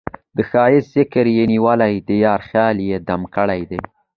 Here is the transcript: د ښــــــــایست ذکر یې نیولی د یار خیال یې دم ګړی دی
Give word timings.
د 0.35 0.37
ښــــــــایست 0.49 0.89
ذکر 0.95 1.25
یې 1.35 1.43
نیولی 1.51 1.95
د 2.07 2.09
یار 2.25 2.39
خیال 2.49 2.77
یې 2.89 2.97
دم 3.07 3.21
ګړی 3.35 3.61
دی 3.69 3.79